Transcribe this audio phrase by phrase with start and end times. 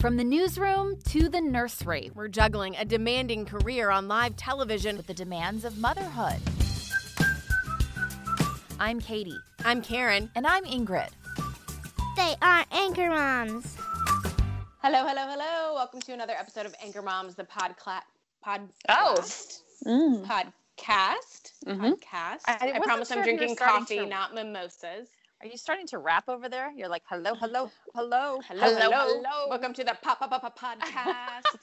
[0.00, 4.96] From the newsroom to the nursery, We're juggling a demanding career on live television.
[4.96, 6.38] with the demands of motherhood.
[8.78, 9.36] I'm Katie.
[9.64, 10.30] I'm Karen.
[10.34, 11.10] And I'm Ingrid.
[12.16, 13.76] They are anchor moms.
[14.82, 15.74] Hello, hello, hello.
[15.74, 18.00] Welcome to another episode of Anchor Moms, the podcast.
[18.42, 18.62] Pod.
[18.88, 19.16] Oh.
[19.18, 20.24] Podcast.
[20.78, 21.52] Podcast.
[21.66, 22.00] Mhm.
[22.00, 22.40] Podcast.
[22.46, 25.08] I I, wasn't promise I'm sure if you were drinking coffee, to- not mimosas.
[25.42, 26.70] Are you starting to rap over there?
[26.76, 30.58] You're like, hello, hello, hello, Hello, hello, hello Welcome to the Pop Up Pop Pop
[30.58, 31.56] Podcast.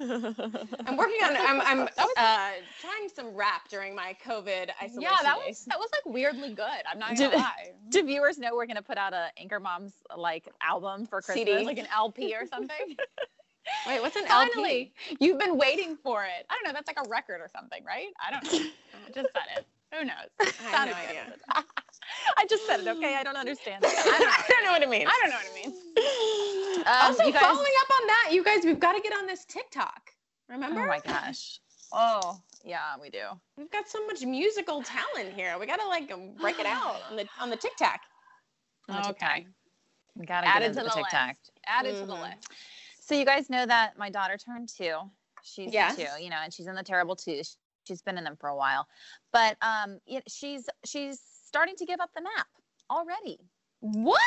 [0.86, 1.36] I'm working on.
[1.36, 1.60] I'm.
[1.60, 5.02] I'm uh, trying some rap during my COVID isolation.
[5.02, 6.82] yeah, that was that was like weirdly good.
[6.90, 7.72] I'm not gonna lie.
[7.90, 11.66] Do viewers know we're gonna put out a Anchor Moms like album for Christmas, CD?
[11.66, 12.96] like an LP or something?
[13.86, 14.50] Wait, what's an LP?
[14.54, 16.46] Finally, you've been waiting for it.
[16.48, 16.72] I don't know.
[16.72, 18.08] That's like a record or something, right?
[18.26, 18.70] I don't know.
[19.06, 19.66] I just said it.
[19.92, 20.30] Who knows?
[20.40, 21.64] I have no idea.
[22.36, 22.88] I just said it.
[22.88, 23.84] Okay, I don't understand.
[23.84, 23.92] it.
[23.94, 24.08] LP?
[24.08, 25.08] I don't know what it means.
[25.08, 25.76] I don't know what it means.
[26.78, 29.26] Um, also, you guys- following up on that, you guys, we've got to get on
[29.26, 30.12] this TikTok.
[30.48, 30.80] Remember?
[30.82, 31.58] Oh my gosh.
[31.92, 33.24] Oh yeah, we do.
[33.56, 35.56] We've got so much musical talent here.
[35.58, 36.08] We got to like
[36.40, 38.00] break it out on the on the TikTok.
[38.88, 39.46] On the Okay.
[40.14, 41.36] We gotta get it into to the the TikTok.
[41.66, 42.22] Add it to the Mhm.
[42.22, 42.48] list.
[43.00, 44.98] So you guys know that my daughter turned two.
[45.42, 45.96] She's Yes.
[45.96, 47.42] two, you know, and she's in the terrible two.
[47.86, 48.86] She's been in them for a while,
[49.32, 52.46] but um, you she's she's starting to give up the nap
[52.90, 53.38] already.
[53.80, 54.20] What?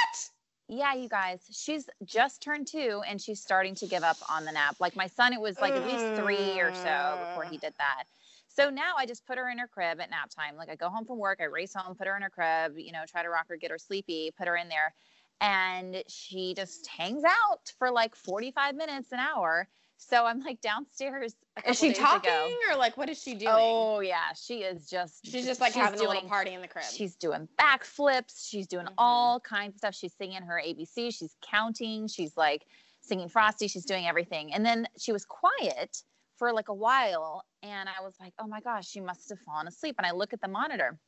[0.67, 4.51] Yeah, you guys, she's just turned two and she's starting to give up on the
[4.51, 4.77] nap.
[4.79, 8.05] Like my son, it was like at least three or so before he did that.
[8.47, 10.55] So now I just put her in her crib at nap time.
[10.57, 12.91] Like I go home from work, I race home, put her in her crib, you
[12.91, 14.93] know, try to rock her, get her sleepy, put her in there.
[15.41, 19.67] And she just hangs out for like 45 minutes, an hour.
[20.03, 21.35] So I'm like downstairs.
[21.65, 22.49] Is she talking ago.
[22.71, 23.51] or like what is she doing?
[23.55, 25.25] Oh yeah, she is just.
[25.25, 26.85] she's just like having a little party in the crib.
[26.91, 28.49] She's doing backflips.
[28.49, 28.93] She's doing Mhm.
[28.97, 29.95] all kinds of stuff.
[29.95, 31.11] She's singing her ABC.
[31.11, 32.07] She's counting.
[32.07, 32.65] She's like
[33.01, 33.67] singing Frosty.
[33.67, 34.53] She's doing everything.
[34.53, 36.03] And then she was quiet
[36.35, 37.45] for like a while.
[37.61, 39.95] And I was like, oh my gosh, she must have fallen asleep.
[39.99, 40.99] And I look at the monitor.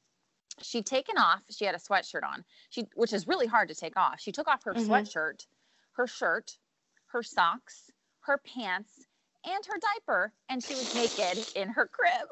[0.62, 1.42] She'd taken off.
[1.50, 4.20] She had a sweatshirt on, she, which is really hard to take off.
[4.22, 4.88] She took off her Mhm.
[4.88, 5.48] sweatshirt,
[5.94, 6.60] her shirt,
[7.08, 7.90] her socks,
[8.26, 9.08] her pants,
[9.46, 10.34] and her diaper.
[10.50, 12.28] And she was naked in her crib.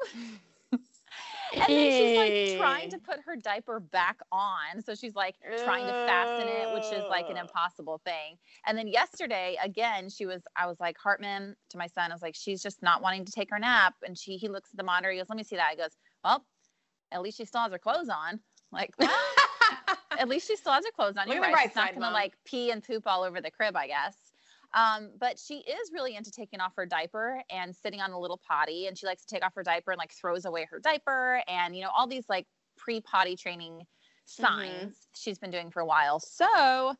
[1.54, 4.82] And then she's like trying to put her diaper back on.
[4.82, 8.38] So she's like trying to fasten it, which is like an impossible thing.
[8.66, 12.22] And then yesterday, again, she was, I was like, Hartman to my son, I was
[12.22, 13.94] like, she's just not wanting to take her nap.
[14.06, 15.70] And she, he looks at the monitor, he goes, let me see that.
[15.72, 16.44] He goes, well,
[17.10, 18.40] at least she still has her clothes on.
[18.72, 18.94] Like,
[20.18, 21.28] at least she still has her clothes on.
[21.28, 21.52] You're right.
[21.52, 22.14] bright She's not gonna Mom.
[22.14, 24.16] like pee and poop all over the crib, I guess.
[24.74, 28.40] Um, but she is really into taking off her diaper and sitting on the little
[28.46, 31.42] potty, and she likes to take off her diaper and like throws away her diaper,
[31.46, 32.46] and you know all these like
[32.78, 33.84] pre-potty training
[34.24, 36.18] signs she's been doing for a while.
[36.20, 36.94] So,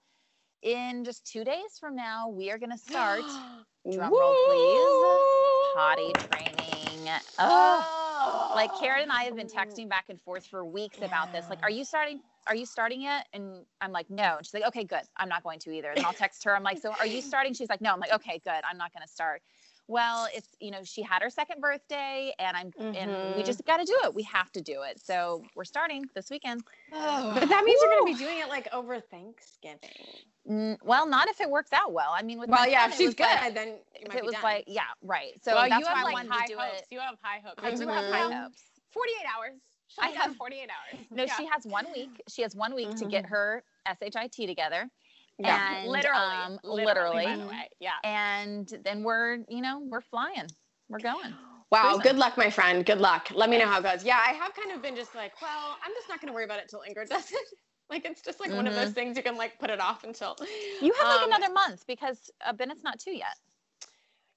[0.63, 3.23] in just two days from now, we are gonna start.
[3.91, 5.75] drum roll, please.
[5.75, 7.09] Potty training.
[7.39, 8.02] Oh,
[8.55, 9.59] like Karen and I have been oh.
[9.59, 11.47] texting back and forth for weeks about this.
[11.49, 12.21] Like, are you starting?
[12.47, 13.27] Are you starting yet?
[13.33, 14.37] And I'm like, no.
[14.37, 15.03] And she's like, okay, good.
[15.17, 15.91] I'm not going to either.
[15.91, 16.57] And I'll text her.
[16.57, 17.55] I'm like, so are you starting?
[17.55, 17.93] She's like, no.
[17.93, 18.61] I'm like, okay, good.
[18.69, 19.43] I'm not going to start.
[19.93, 23.45] Well, it's you know she had her second birthday, and I'm and we Mhm.
[23.45, 24.15] just got to do it.
[24.15, 24.99] We have to do it.
[25.05, 26.63] So we're starting this weekend.
[26.91, 29.91] but that means you're going to be doing it like over Thanksgiving.
[30.49, 32.11] Mm, well, not if it works out well.
[32.11, 34.23] I mean, with Well, my yeah, if she's good, like- then you if it be
[34.23, 34.43] was done.
[34.43, 36.59] like yeah right so well, that's you why have I like wanted high to do
[36.59, 36.81] hopes.
[36.81, 37.63] it You have high hopes.
[37.63, 37.79] I Mhm.
[37.79, 39.61] do have high hopes 48 hours.
[39.99, 41.07] I I have- have 48 hours.
[41.11, 41.37] no Yeah.
[41.37, 43.29] she has one week she has one week to get Mhm.
[43.29, 44.89] her shit together
[45.43, 45.77] Yeah.
[45.79, 47.69] and literally, um, literally, literally, By the way.
[47.81, 47.91] Yeah.
[48.05, 50.47] and then we're you know we're flying
[50.89, 51.35] we're going
[51.71, 52.03] Wow, Cruising.
[52.03, 52.85] good luck, my friend.
[52.85, 53.29] Good luck.
[53.35, 54.05] Let me know how it goes.
[54.05, 56.45] Yeah, I have kind of been just like, well, I'm just not going to worry
[56.45, 57.39] about it till Ingrid does it.
[57.89, 60.37] like, it's just like one of those things you can like put it off until.
[60.83, 63.37] you have like Um, another month because uh, bennett's not two yet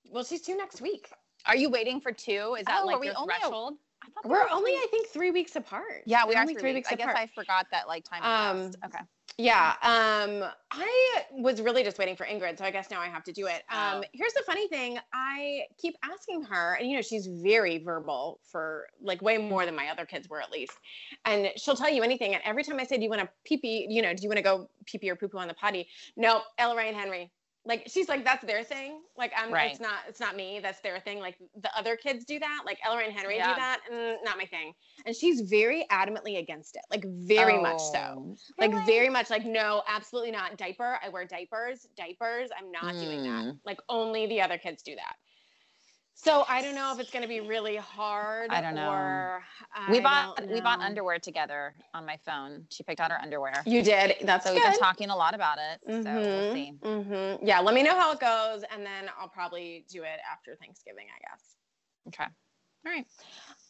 [0.09, 1.09] Well, she's due next week.
[1.45, 2.55] Are you waiting for two?
[2.57, 3.73] Is that Oh, like are we your only a- threshold?
[4.01, 6.03] I thought they We're were only, three- I think, three weeks apart.
[6.05, 6.87] yeah we We're are only three, weeks.
[6.89, 8.77] i guess i forgot that like time Um, passed.
[8.85, 9.03] okay
[9.37, 9.73] Yeah.
[9.81, 13.33] Um, I was really just waiting for Ingrid, so I guess now I have to
[13.33, 13.63] do it.
[13.69, 14.03] Um, Oh.
[14.13, 14.97] here's the funny thing.
[15.13, 19.75] I keep asking her, and you know, she's very verbal for like way more than
[19.75, 20.73] my other kids were at least.
[21.25, 22.33] And she'll tell you anything.
[22.33, 24.29] And every time I say, Do you want to pee pee, you know, do you
[24.29, 25.89] want to go pee pee or poo poo on the potty?
[26.15, 27.29] No, Ella Ray and Henry.
[27.65, 29.01] Like she's like, that's their thing.
[29.17, 29.71] Like I'm Right.
[29.71, 31.19] it's not it's not me, that's their thing.
[31.19, 32.63] Like the other kids do that.
[32.65, 33.53] Like Ella and Henry Yeah.
[33.53, 33.79] do that.
[33.91, 34.73] Mm, not my thing.
[35.05, 36.83] And she's very adamantly against it.
[36.91, 41.25] Like very much so Oh, like very much like no absolutely not diaper i wear
[41.25, 43.59] diapers diapers i'm not doing that Mm.
[43.65, 45.15] like only the other kids do that
[46.17, 48.89] so i don't know if it's going to be really hard I don't know.
[48.89, 49.43] or
[49.91, 52.65] we bought don't we bought underwear together on my phone.
[52.69, 53.53] She picked out her underwear.
[53.65, 55.81] you did that's so good we've been talking a lot about it.
[55.85, 56.73] So we'll Mhm, see.
[56.81, 57.39] mhm.
[57.43, 61.07] yeah let me know how it goes and then i'll probably do it after thanksgiving
[61.15, 61.55] i guess
[62.07, 62.23] Okay.
[62.85, 63.05] All right.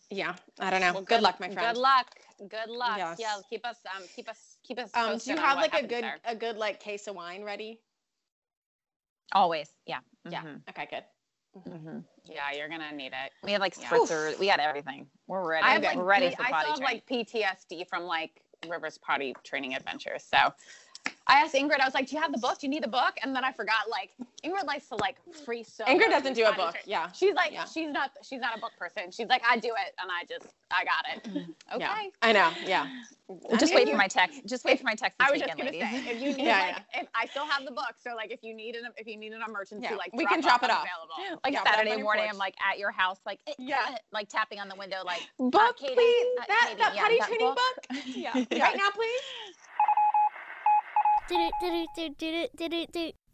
[0.10, 2.08] yeah i don't know Well, good, luck my friend Good luck.
[2.50, 2.98] Good luck.
[2.98, 3.18] Yes.
[3.20, 3.38] Yeah.
[3.50, 4.92] Keep us um keep us keep us.
[4.94, 6.20] um do you have like a good there.
[6.26, 7.80] a good like case of wine ready
[9.34, 9.70] Always.
[9.86, 10.00] Yeah.
[10.30, 10.62] yeah Mhm.
[10.70, 11.04] okay good
[11.64, 12.04] Mhm.
[12.26, 13.32] Yeah, you're gonna need it.
[13.44, 13.90] We had like Yeah.
[13.90, 14.38] spritzer.
[14.40, 15.10] We had everything.
[15.28, 15.66] We're ready.
[15.66, 16.96] I have like We're ready P- for I potty still have training.
[16.98, 20.24] like PTSD from like Rivers potty training adventures.
[20.24, 20.54] So
[21.28, 22.60] I asked Ingrid, I was like, "Do you have the book?
[22.60, 23.90] Do you need the book?" And then I forgot.
[23.90, 24.12] Like
[24.44, 25.84] Ingrid likes to like free so.
[25.86, 27.66] ingrid doesn't do a book train- yeah She's like, Yeah.
[27.66, 29.10] she's not, she's not a book person.
[29.12, 31.28] She's like, I do it, and I just, I got it.
[31.28, 31.40] Okay.
[31.40, 31.80] Mm-hmm.
[31.82, 32.50] Yeah, I know.
[32.68, 32.88] Yeah.
[33.58, 34.42] just wait for my text.
[34.46, 35.18] Just wait for my text.
[35.20, 35.90] To I was take just gonna ladies.
[36.06, 36.60] say, if you need, Yeah,
[36.94, 39.18] like, if I still have the book, so like, if you need an, if you
[39.18, 40.86] need an emergency, Yeah, like, we can drop it off.
[40.86, 41.40] Available.
[41.44, 42.28] like Yeah, put it up on Saturday morning.
[42.30, 43.78] I'm like at your house, like eh, Yeah.
[43.90, 46.28] eh, like tapping on the window, like Book, Katie, please.
[46.40, 47.58] uh, that Katie, that yeah, potty training book.
[47.90, 48.00] book.
[48.52, 48.64] Yeah.
[48.64, 49.22] Right now, please.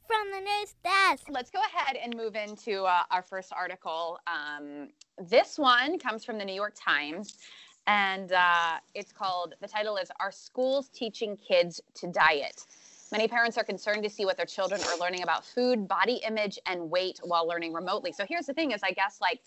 [0.08, 1.28] From the news desk.
[1.30, 4.18] Let's go ahead and move into uh, our first article.
[4.28, 7.38] Um, this one comes from the New York Times,
[7.88, 12.66] and uh, it's called the title is Are Schools Teaching Kids to Diet?
[13.12, 16.58] Many parents are concerned to see what their children are learning about food, body image,
[16.66, 18.14] and weight while learning remotely.
[18.14, 19.42] So here's the thing is I guess like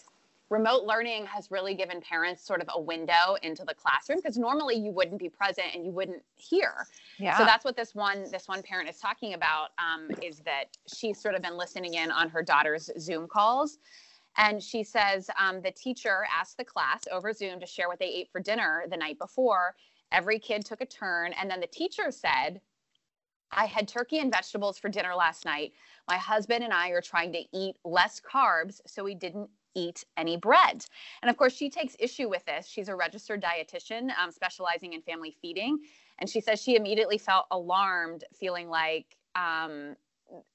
[0.55, 4.77] remote learning has really given parents sort of a window into the classroom because normally
[4.77, 6.87] you wouldn't be present and you wouldn't hear.
[7.19, 7.37] Yeah.
[7.37, 11.21] So that's what this one this one parent is talking about um, is that she's
[11.21, 13.79] sort of been listening in on her daughter's Zoom calls.
[14.37, 18.07] And she says um, the teacher asked the class over Zoom to share what they
[18.07, 19.75] ate for dinner the night before.
[20.13, 21.33] Every kid took a turn.
[21.41, 22.61] And then the teacher said,
[23.53, 25.73] I had turkey and vegetables for dinner last night.
[26.09, 30.37] My husband and I are trying to eat less carbs, so we didn't eat any
[30.37, 30.85] bread.
[31.23, 32.67] And of course, she takes issue with this.
[32.67, 35.79] She's a registered dietitian um, specializing in family feeding.
[36.19, 39.97] And she says she immediately felt alarmed, feeling like, um,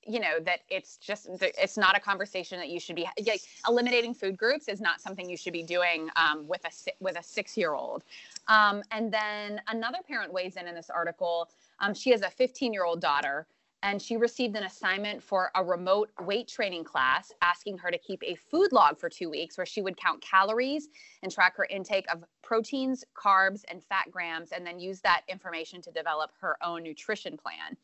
[0.06, 4.14] you know, that it's just, it's not a conversation that you should be, like, eliminating
[4.14, 7.56] food groups is not something you should be doing um, with a, with a six
[7.56, 8.04] year old.
[8.48, 11.50] Um, and then another parent weighs in in this article.
[11.80, 13.48] Um, she has a 15 year old daughter
[13.82, 18.22] and she received an assignment for a remote weight training class asking her to keep
[18.24, 20.90] a food log for two weeks where she would count calories
[21.24, 25.82] and track her intake of proteins, carbs, and fat grams, and then use that information
[25.82, 27.78] to develop her own nutrition plan.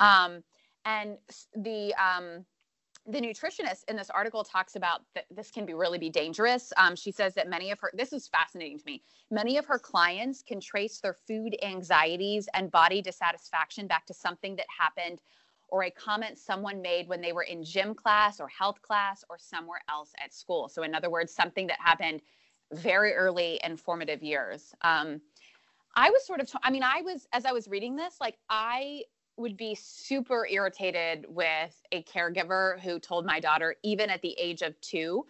[0.00, 0.42] Um,
[0.84, 1.16] and
[1.56, 2.44] the um,
[3.06, 6.72] the nutritionist in this article talks about that this can be really be dangerous.
[6.76, 9.02] Um, she says that many of her this is fascinating to me.
[9.30, 14.54] Many of her clients can trace their food anxieties and body dissatisfaction back to something
[14.56, 15.20] that happened
[15.68, 19.38] or a comment someone made when they were in gym class or health class or
[19.38, 20.68] somewhere else at school.
[20.68, 22.20] So, in other words, something that happened
[22.72, 24.74] very early in formative years.
[24.82, 25.20] Um,
[25.94, 29.02] I was sort of, I mean, I was, as I was reading this, like, I
[29.36, 34.62] would be super irritated with a caregiver who told my daughter, even at the age
[34.62, 35.26] of two,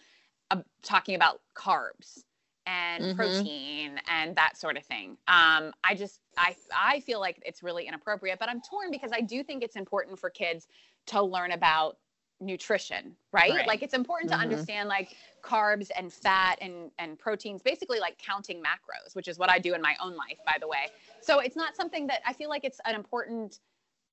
[0.51, 2.25] uh, talking about carbs
[2.67, 3.17] and Mhm.
[3.17, 5.17] protein and that sort of thing.
[5.29, 9.21] Um, I just, I, I feel like it's really inappropriate, but I'm torn because I
[9.21, 10.69] do think it's important for kids
[11.07, 11.99] to learn about
[12.41, 13.53] nutrition, right?
[13.53, 13.67] Right.
[13.67, 14.43] Like it's important to Mhm.
[14.43, 19.49] understand like carbs and fat and and proteins, basically like counting macros, which is what
[19.51, 20.89] I do in my own life, by the way.
[21.21, 23.61] So it's not something that I feel like it's an important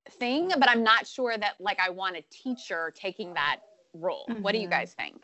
[0.10, 3.62] thing, but I'm not sure that like I want a teacher taking that
[3.94, 4.26] role.
[4.42, 4.72] What do you Mhm.
[4.72, 5.24] guys think?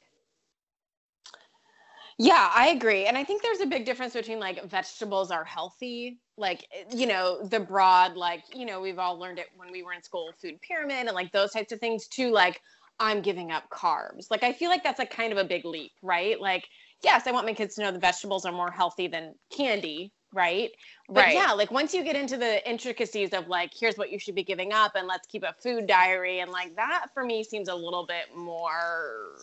[2.18, 3.06] Yeah, I agree.
[3.08, 7.08] And I think there's a big difference between like vegetables are healthy, like, eh, you
[7.08, 10.32] know, the broad, like, you know, we've all learned it when we were in school,
[10.42, 12.62] food pyramid and like those types of things, to like,
[13.02, 14.32] I'm giving up carbs.
[14.32, 16.40] Like, I feel like that's a kind of a big leap, right?
[16.40, 16.66] Like,
[17.04, 20.72] yes, I want my kids to know the vegetables are more healthy than candy, right?
[21.08, 21.34] But Right.
[21.34, 24.44] yeah, like once you get into the intricacies of like, here's what you should be
[24.44, 27.76] giving up and let's keep a food diary and like that for me seems a
[27.76, 29.36] little bit more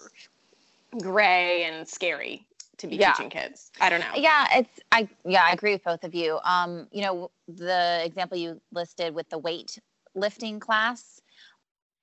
[1.00, 2.46] gray and scary.
[2.78, 3.12] to be Yeah.
[3.12, 3.70] teaching kids.
[3.80, 4.12] I don't know.
[4.16, 6.38] Yeah, it's I yeah, I agree with both of you.
[6.42, 9.78] Um, you know, the example you listed with the weight
[10.14, 11.20] lifting class,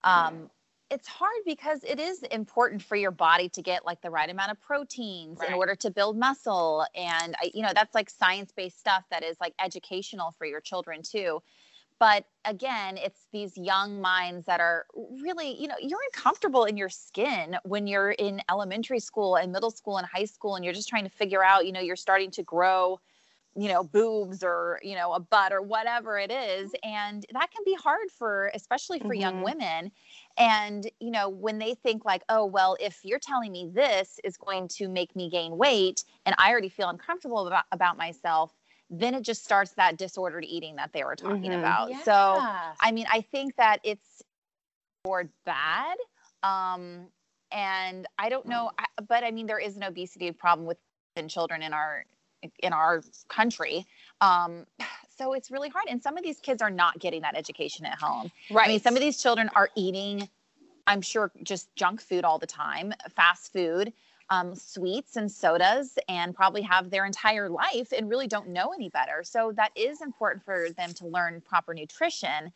[0.04, 0.50] um,
[0.92, 4.52] it's hard because it is important for your body to get like the right amount
[4.52, 6.86] of proteins in order to build muscle.
[6.96, 11.02] And I, you know, that's like science-based stuff that is like educational for your children
[11.04, 11.42] too.
[12.00, 14.86] But again, it's these young minds that are
[15.22, 19.72] really, you know, you're uncomfortable in your skin when you're in elementary school and middle
[19.72, 22.32] school and high school, and you're just trying to figure out, you know, you're starting
[22.32, 23.02] to grow,
[23.56, 26.74] you know, boobs or, you know, a butt or whatever it is.
[26.84, 29.44] And that can be hard for, especially for young Mhm.
[29.44, 29.92] women.
[30.40, 34.38] And, you know, when they think like, oh, well, if you're telling me this is
[34.38, 38.54] going to make me gain weight and I already feel uncomfortable about, about myself,
[38.90, 41.60] then it just starts that disordered eating that they were talking Mhm.
[41.60, 41.94] about.
[42.04, 42.42] So,
[42.80, 44.24] I mean, I think that it's
[45.04, 45.98] toward bad.
[46.42, 47.10] Um,
[47.52, 50.78] and I don't know, I, but I mean, there is an obesity problem with
[51.28, 52.06] children in our
[52.64, 53.86] in our country.
[54.22, 54.66] Um,
[55.20, 55.86] so it's really hard.
[55.90, 58.32] And some of these kids are not getting that education at home.
[58.50, 58.66] right.
[58.66, 60.28] I mean, some of these children are eating,
[60.88, 63.94] I'm sure, just junk food all the time, fast food,
[64.30, 68.90] um, sweets and sodas, and probably have their entire life and really don't know any
[68.90, 69.24] better.
[69.24, 72.54] So that is important for them to learn proper nutrition.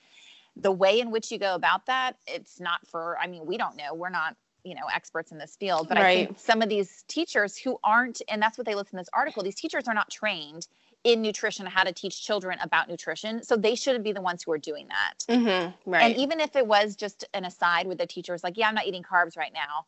[0.56, 3.76] The way in which you go about that, it's not for, I mean, we don't
[3.76, 3.94] know.
[3.94, 7.58] We're not you know experts in this field but i think some of these teachers
[7.58, 10.68] who aren't and that's what they list in this article these teachers are not trained
[11.04, 14.52] in nutrition how to teach children about nutrition so they shouldn't be the ones who
[14.52, 15.90] are doing that Mm-hmm.
[15.92, 16.04] Right.
[16.04, 18.76] and even if it was just an aside with the teacher was like, yeah, I'm
[18.76, 19.86] not eating carbs right now.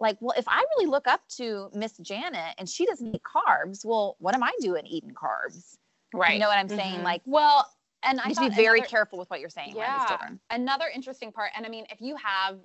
[0.00, 3.84] Like, well, if I really look up to Miss Janet and she doesn't eat carbs,
[3.84, 5.76] well, what am I doing eating carbs?
[6.12, 6.34] right.
[6.34, 7.00] You know what I'm saying?
[7.00, 7.04] Mhm.
[7.04, 7.68] Like, well,
[8.02, 10.02] and I you need to be very another- careful with what you're saying around these
[10.10, 10.16] Yeah.
[10.16, 10.40] children.
[10.50, 12.58] another interesting part and i mean if you have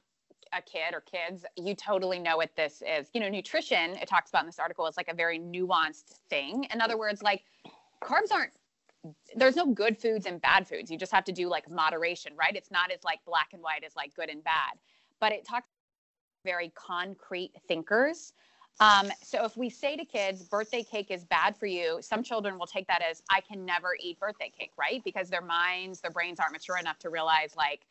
[0.53, 4.29] a kid or kids you totally know what this is you know nutrition it talks
[4.32, 7.44] about in this article is like a very nuanced thing in other words like
[8.03, 8.51] carbs aren't
[9.36, 10.91] there's no good foods and bad foods.
[10.91, 12.56] You just have to do like moderation right?
[12.56, 14.74] It's not as like black and white as like good and bad.
[15.22, 15.68] But it talks
[16.46, 18.34] very concrete thinkers.
[18.82, 22.58] Um, so if we say to kids birthday cake is bad for you some children
[22.58, 25.03] will take that as i can never eat birthday cake right?
[25.03, 27.86] Because their minds their brains aren't mature enough to realize like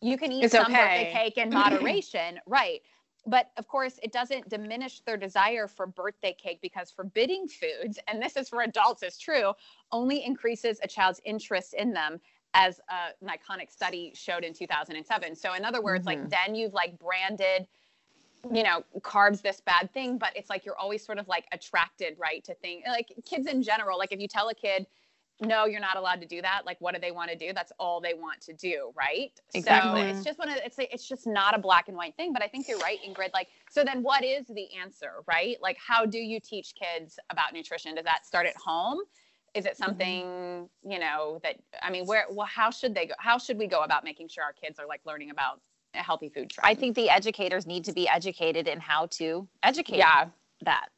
[0.00, 1.12] you can eat It's some okay.
[1.12, 2.80] birthday cake in moderation right
[3.26, 8.20] but of course it doesn't diminish their desire for birthday cake because forbidding foods and
[8.20, 9.52] this is for adults is true
[9.92, 12.20] only increases a child's interest in them
[12.54, 16.28] as a, an iconic study showed in 2007 so in other words like mm-hmm.
[16.28, 17.66] then you've like branded
[18.52, 22.16] you know carbs this bad thing but it's like you're always sort of like attracted
[22.18, 24.86] right to think like kids in general like if you tell a kid
[25.40, 26.62] no you're not allowed to do that.
[26.66, 27.52] Like what do they want to do?
[27.52, 29.32] That's all they want to do right?
[29.54, 30.02] Exactly.
[30.02, 32.42] so it's just one of it's it's just not a black and white thing but
[32.42, 35.56] i think you're right ingrid like so then what is the answer right?
[35.60, 37.94] Like how do you teach kids about nutrition?
[37.94, 39.00] Does that start at home?
[39.54, 39.82] Is it mm-hmm.
[39.82, 43.66] something you know that i mean where well how should they go how should we
[43.66, 45.60] go about making sure our kids are like learning about
[45.94, 46.66] a healthy food trend?
[46.66, 50.26] I think the educators need to be educated in how to educate yeah.
[50.64, 50.88] that.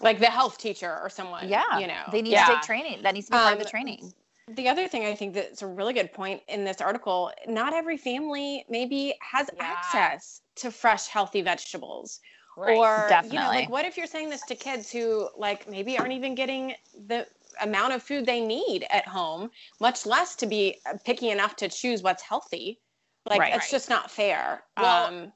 [0.00, 1.48] Like the health teacher or someone.
[1.48, 1.78] Yeah.
[1.78, 2.02] You know.
[2.10, 2.46] they need Yeah.
[2.46, 3.02] to take training.
[3.02, 4.12] That needs to be part of the Um, training.
[4.48, 7.96] The other thing I think that's a really good point in this article, not every
[7.96, 9.64] family maybe has Yeah.
[9.64, 12.20] access to fresh, healthy vegetables.
[12.56, 12.76] Right.
[12.76, 16.12] Or you know, like what if you're saying this to kids who like maybe aren't
[16.12, 16.74] even getting
[17.06, 17.26] the
[17.60, 21.68] amount of food they need at home, much less to be uh, picky enough to
[21.68, 22.80] choose what's healthy.
[23.26, 23.54] Like Right.
[23.54, 23.70] it's Right.
[23.70, 24.62] just not fair.
[24.76, 25.32] Well, um,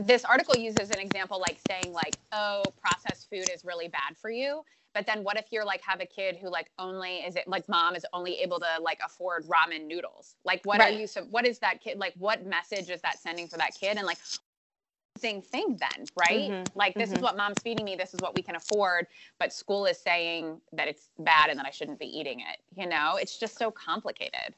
[0.00, 4.30] this article uses an example like saying like oh processed food is really bad for
[4.30, 4.62] you.
[4.94, 7.68] But then what if you're like have a kid who like only is it like
[7.68, 10.36] mom is only able to like afford ramen noodles?
[10.44, 10.82] Like what Right.
[10.82, 13.74] are you so what is that kid like what message is that sending for that
[13.74, 13.96] kid?
[13.98, 14.18] And like
[15.18, 16.52] same thing then right?
[16.52, 17.22] Mhm, like this is mhm.
[17.22, 19.06] what mom's feeding me this is what we can afford
[19.38, 22.86] but school is saying that it's bad and that i shouldn't be eating it you
[22.88, 23.16] know?
[23.16, 24.54] It's just so complicated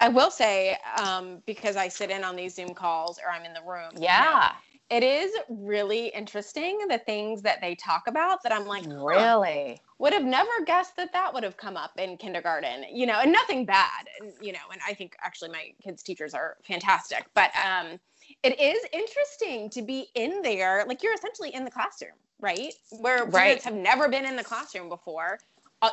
[0.00, 3.52] I will say, um, because I sit in on these Zoom calls or I'm in
[3.54, 3.92] the room.
[3.94, 4.52] you know, yeah
[4.90, 9.80] it is really interesting the things that they talk about that I'm like, huh, really
[9.98, 13.32] would have never guessed that that would have come up in kindergarten, you know, and
[13.32, 17.50] nothing bad, and, you know, and I think actually my kids' teachers are fantastic, but
[17.56, 17.98] um,
[18.42, 22.74] it is interesting to be in there, like you're essentially in the classroom, right?
[22.90, 23.60] Where Right.
[23.60, 25.38] students have never been in the classroom before,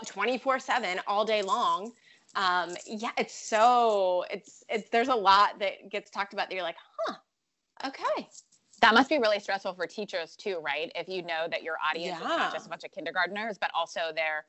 [0.05, 1.91] twenty four seven all day long.
[2.35, 6.63] Um, yeah, it's so it's it's there's a lot that gets talked about that you're
[6.63, 7.15] like, huh,
[7.87, 8.27] okay,
[8.81, 10.91] That must be really stressful for teachers too, right?
[10.95, 14.11] If you know that your audience is not just a bunch of kindergartners, but also
[14.15, 14.45] they're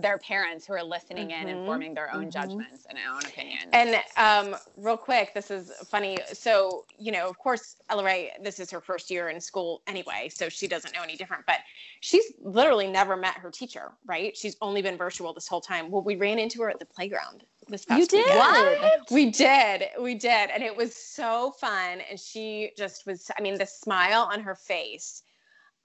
[0.00, 1.66] their parents who are listening in and Mhm.
[1.66, 2.32] forming their own Mhm.
[2.32, 3.70] judgments and own opinions.
[3.72, 6.18] And um, real quick, this is funny.
[6.32, 10.28] So, you know, of course, Ella Ray, this is her first year in school anyway,
[10.28, 11.44] so she doesn't know any different.
[11.46, 11.60] But
[12.00, 14.36] she's literally never met her teacher, right?
[14.36, 15.90] She's only been virtual this whole time.
[15.90, 18.26] Well, we ran into her at the playground this past You did?
[18.26, 18.38] weekend.
[18.38, 19.10] What?
[19.10, 19.88] We did.
[20.00, 20.50] We did.
[20.50, 22.00] And it was so fun.
[22.08, 25.22] And she just was, I mean, the smile on her face.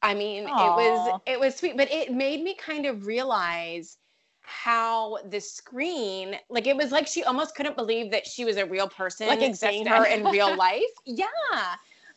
[0.01, 3.97] I mean, it was it was sweet, but it made me kind of realize
[4.41, 8.65] how the screen, like it was like she almost couldn't believe that she was a
[8.65, 9.87] real person, Like seeing existed.
[9.87, 10.81] her in real life.
[11.05, 11.25] Yeah.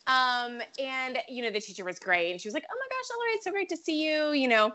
[0.06, 3.06] Um, and you know, the teacher was great, and she was like, "Oh my gosh,
[3.10, 4.72] Ella Ray, it's so great to see you," you know.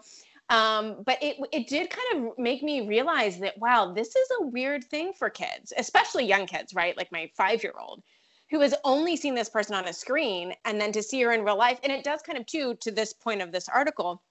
[0.49, 4.45] Um, but it it did kind of make me realize that wow, this is a
[4.47, 6.97] weird thing for kids, especially young kids, right?
[6.97, 8.01] Like my five year old,
[8.49, 11.43] who has only seen this person on a screen, and then to see her in
[11.43, 14.21] real life, and it does kind of too to this point of this article,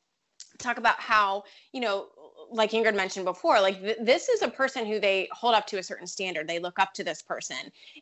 [0.58, 2.08] talk about how you know
[2.50, 5.78] like Ingrid mentioned before, like th- this is a person who they hold up to
[5.78, 6.48] a certain standard.
[6.48, 7.56] They look up to this person.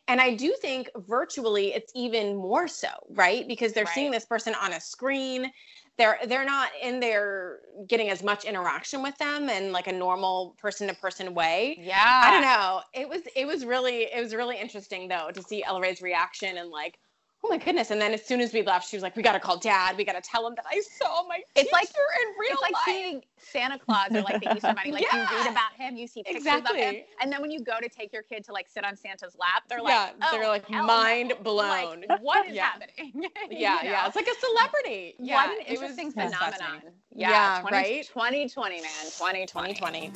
[0.07, 3.47] And I do think virtually it's even more so, right?
[3.47, 5.51] Because they're seeing this person on a screen.
[5.97, 10.55] They're they're not in there getting as much interaction with them in like a normal
[10.59, 11.77] person to person way.
[11.81, 12.21] yeah.
[12.23, 12.81] I don't know.
[12.93, 16.57] It was it was really it was really interesting though to see Ella Ray's reaction
[16.57, 16.99] and like,
[17.47, 17.91] oh my goodness.
[17.91, 19.95] And then as soon as we left, she was like, we gotta call dad.
[19.95, 22.73] We gotta tell him that I saw my It's like- teacher in real It's like
[22.73, 22.81] life.
[22.85, 24.91] seeing Santa Claus or like the Easter Bunny.
[24.91, 25.43] Like you Yeah.
[25.43, 27.05] read about him, you see pictures of him, Exactly.
[27.21, 29.63] and then when you go to take your kid to like sit on Santa's lap,
[29.69, 32.03] they're like, Yeah, they're, "Oh, like, hell no." mind Like, blown.
[32.21, 32.65] what is Yeah.
[32.65, 33.13] happening?
[33.15, 34.07] You yeah, yeah.
[34.07, 35.15] It's like a celebrity.
[35.19, 36.51] Yeah, what an it was interesting disgusting.
[36.53, 36.93] phenomenon.
[37.15, 38.05] Yeah, Yeah, 20 right?
[38.07, 39.45] 2020, man, 2020.
[39.47, 40.11] 2020.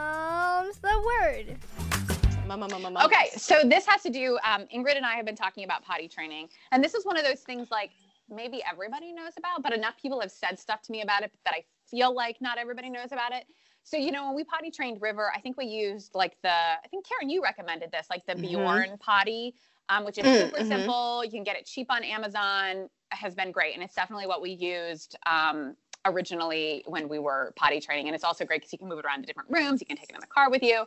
[2.48, 3.06] Mama, mama, mama.
[3.06, 4.38] Okay, so this has to do.
[4.44, 7.24] Um, Ingrid and I have been talking about potty training, and this is one of
[7.24, 7.92] those things like
[8.30, 11.54] maybe everybody knows about, but enough people have said stuff to me about it that
[11.56, 13.46] I feel like not everybody knows about it.
[13.84, 16.50] So you know, when we potty trained River, I think we used like the.
[16.54, 18.42] I think Karen, you recommended this, like the Mhm.
[18.42, 19.56] Bjorn potty,
[19.90, 20.68] um, which is Mm, super mhm.
[20.68, 21.26] simple.
[21.26, 22.90] You can get it cheap on Amazon.
[23.12, 25.16] Has been great, and it's definitely what we used.
[25.26, 25.76] Um,
[26.06, 29.06] originally when we were potty training and it's also great because you can move it
[29.06, 30.86] around to different rooms you can take it in the car with you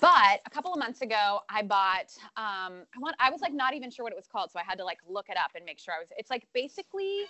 [0.00, 2.12] but a couple of months ago, I bought.
[2.36, 3.16] Um, I want.
[3.18, 4.98] I was like not even sure what it was called, so I had to like
[5.08, 6.08] look it up and make sure I was.
[6.16, 7.22] It's like basically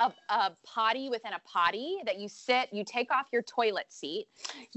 [0.00, 2.68] a, a potty within a potty that you sit.
[2.72, 4.26] You take off your toilet seat.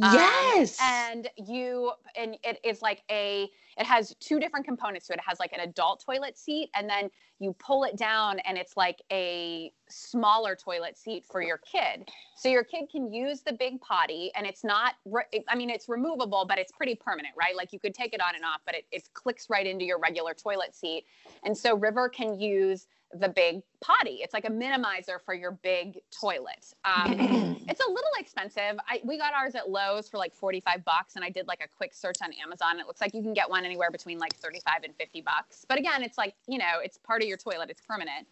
[0.01, 0.77] um, Yes.
[0.81, 3.49] and you and it is like a.
[3.77, 5.17] It has two different components to it.
[5.17, 7.09] It has like an adult toilet seat, and then
[7.39, 12.09] you pull it down, and it's like a smaller toilet seat for your kid.
[12.36, 15.88] So your kid can use the big potty and it's not, re- I mean, it's
[15.88, 17.55] removable, but it's pretty permanent, right?
[17.55, 19.99] Like you could take it on and off, but it, it clicks right into your
[19.99, 21.05] regular toilet seat.
[21.43, 22.88] And so River can use
[23.19, 24.19] the big potty.
[24.21, 26.73] It's like a minimizer for your big toilet.
[26.86, 27.12] Um,
[27.67, 28.80] it's a little expensive.
[28.88, 31.67] I, we got ours at Lowe's for like 45 bucks and I did like a
[31.67, 32.80] quick search on Amazon.
[32.80, 35.65] It looks like you can get one anywhere between like 35 and 50 bucks.
[35.67, 37.69] But again, it's like, you know, it's part of your toilet.
[37.69, 38.28] It's permanent.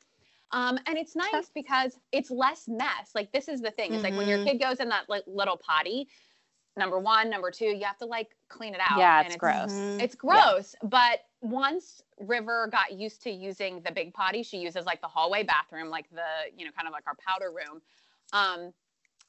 [0.54, 3.12] Um, and it's nice because it's less mess.
[3.16, 3.94] Like this is the thing.
[3.94, 4.46] It's like when your Mhm.
[4.46, 6.10] kid goes in that like little potty,
[6.78, 8.98] number one, number two, you have to like clean it out.
[8.98, 9.72] Yeah, and it's gross.
[9.72, 10.02] Mhm.
[10.02, 10.76] It's gross.
[10.84, 15.44] But once River got used to using the big potty, she uses like the hallway
[15.44, 17.82] bathroom, like the, you know, kind of like our powder room.
[18.34, 18.74] Um,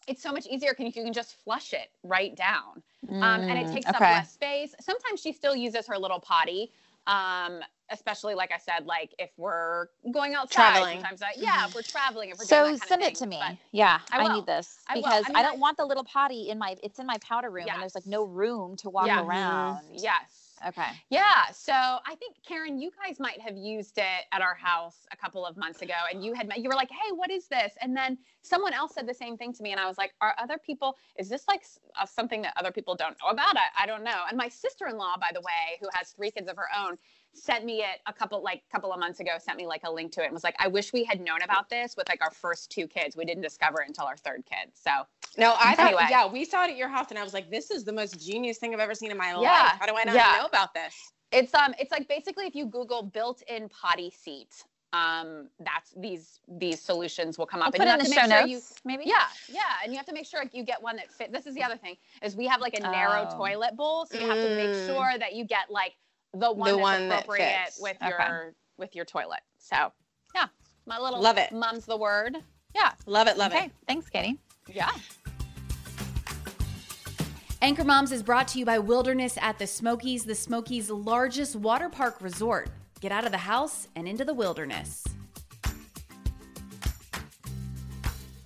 [0.07, 2.83] it's so much easier because you can just flush it right down.
[3.21, 4.75] Um, and it Mm, takes up less space.
[4.81, 6.73] Sometimes she still uses her little potty.
[7.07, 7.61] Um,
[7.93, 10.99] especially like I said, like if we're going outside, Traveling.
[10.99, 13.41] sometimes I, yeah, if we're traveling, if we're So send it to me.
[13.73, 16.49] Yeah, I I, need this because I I, mean, don't I- want the little potty
[16.49, 16.77] in my.
[16.83, 19.81] It's in my powder room, and there's like no room to walk around.
[19.95, 20.49] yes.
[20.67, 20.91] Okay.
[21.11, 21.47] Yeah.
[21.53, 25.45] So I think Karen, you guys might have used it at our house a couple
[25.45, 27.97] of months ago, and you had met, you were like, "Hey, what is this?" And
[27.97, 30.59] then someone else said the same thing to me, and I was like, "Are other
[30.59, 30.97] people?
[31.19, 31.63] Is this like
[32.01, 34.23] uh, something that other people don't know about?" I, I don't know.
[34.29, 36.97] And my sister-in-law, by the way, who has three kids of her own,
[37.35, 39.33] sent me it a couple like couple of months ago.
[39.39, 41.43] Sent me like a link to it and was like, "I wish we had known
[41.43, 43.17] about this with like our first two kids.
[43.17, 44.91] We didn't discover it until our third kid." So
[45.39, 46.07] No, I thought, Anyway.
[46.11, 48.21] yeah, we saw it at your house, and I was like, this is the most
[48.21, 49.39] genius thing I've ever seen in my Yeah.
[49.41, 49.77] life.
[49.81, 50.37] How do I not Yeah.
[50.41, 51.13] know about this?
[51.33, 56.79] It's um it's like basically if you Google built-in potty seat, um that's these these
[56.83, 57.69] solutions will come up.
[57.69, 58.51] I'll put you it have in to the make show sure notes.
[58.51, 59.05] You, maybe.
[59.07, 61.33] yeah, yeah, and you have to make sure you get one that fit.
[61.33, 63.37] This is the other thing is we have like a narrow Oh.
[63.39, 64.85] toilet bowl, so you have to make Mm.
[64.85, 65.95] sure that you get like
[66.35, 67.81] the one The that's one that appropriate fits.
[67.81, 68.09] with Okay.
[68.09, 69.41] your with your toilet.
[69.59, 69.93] So
[70.35, 70.47] yeah,
[70.87, 71.53] my little Love it.
[71.53, 72.37] Mom's the word.
[72.75, 73.57] Yeah, Love it, love it.
[73.57, 73.67] Okay.
[73.67, 73.73] it.
[73.87, 74.39] Thanks, Katie.
[74.67, 74.91] yeah.
[77.61, 81.89] Anchor Moms is brought to you by Wilderness at the Smokies, the Smokies' largest water
[81.89, 82.69] park resort.
[83.01, 85.05] Get out of the house and into the wilderness.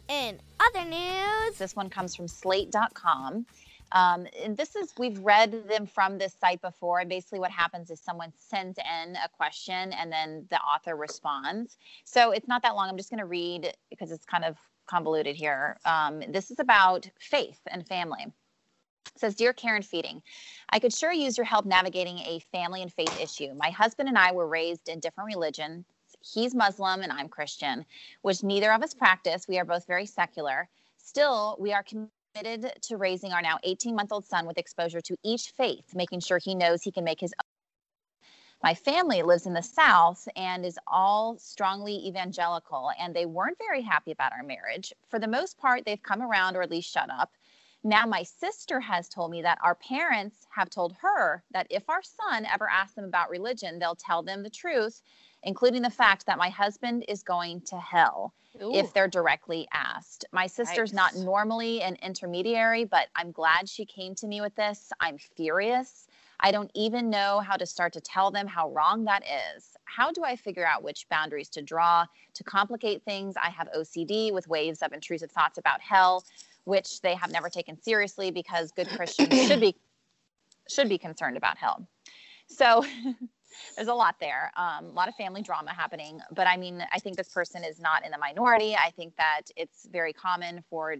[0.08, 3.46] In other news, This one comes from slate.com.
[3.92, 7.00] Um, and this is, we've read them from this site before.
[7.00, 11.76] And basically, what happens is someone sends in a question and then the author responds.
[12.04, 12.88] So it's not that long.
[12.88, 15.76] I'm just going to read because it's kind of convoluted here.
[15.84, 18.26] Um, this is about faith and family.
[19.14, 20.22] It says, Dear Care and Feeding,
[20.70, 23.54] I could sure use your help navigating a family and faith issue.
[23.54, 25.86] My husband and I were raised in different religions.
[26.20, 27.84] He's Muslim and I'm Christian,
[28.22, 29.46] which neither of us practice.
[29.48, 30.68] We are both very secular.
[30.98, 31.84] Still, we are
[32.42, 36.38] to raising our now 18 month old son with exposure to each faith, making sure
[36.38, 37.46] he knows he can make his own.
[38.62, 43.82] My family lives in the South and is all strongly evangelical, and they weren't very
[43.82, 44.92] happy about our marriage.
[45.08, 47.32] For the most part, they've come around or at least shut up.
[47.84, 52.02] Now, my sister has told me that our parents have told her that if our
[52.02, 55.02] son ever asks them about religion, they'll tell them the truth,
[55.46, 60.24] including the fact that my husband is going to hell if they're directly asked.
[60.32, 64.90] My sister's not normally an intermediary, but I'm glad she came to me with this.
[64.98, 66.08] I'm furious.
[66.40, 69.22] I don't even know how to start to tell them how wrong that
[69.56, 69.76] is.
[69.84, 73.34] How do I figure out which boundaries to draw to complicate things?
[73.40, 76.24] I have OCD with waves of intrusive thoughts about hell,
[76.64, 79.76] which they have never taken seriously because good Christians should be
[80.68, 81.86] should be concerned about hell.
[82.48, 82.84] So
[83.76, 86.20] there's a lot there, um, a lot of family drama happening.
[86.32, 88.74] But I mean, I think this person is not in the minority.
[88.74, 90.96] I think that it's very common for,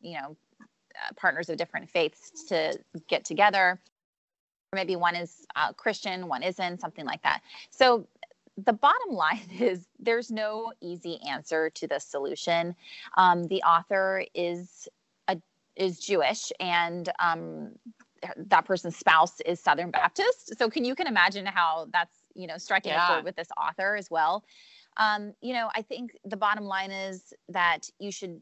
[0.00, 3.80] you know, uh, partners of different faiths to get together.
[4.72, 7.40] Or maybe one is uh, Christian, one isn't, something like that.
[7.70, 8.06] So
[8.64, 12.74] the bottom line is there's no easy answer to this solution.
[13.16, 14.88] Um, the author is
[15.28, 15.38] a,
[15.76, 17.72] is Jewish, and um,
[18.36, 20.56] that person's spouse is Southern Baptist.
[20.58, 23.96] So can you can imagine how that's you know striking a chord with this author
[23.96, 24.44] as well.
[24.96, 28.40] Um, you know, I think the bottom line is that you should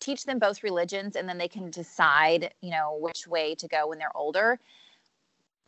[0.00, 3.88] teach them both religions, and then they can decide you know which way to go
[3.88, 4.58] when they're older.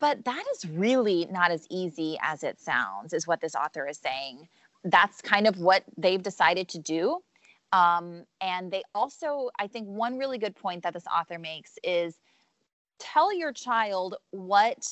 [0.01, 3.99] But that is really not as easy as it sounds, is what this author is
[3.99, 4.49] saying.
[4.83, 7.19] That's kind of what they've decided to do.
[7.73, 12.17] Um, and they also, I think, one really good point that this author makes is
[13.01, 14.87] tell your child what,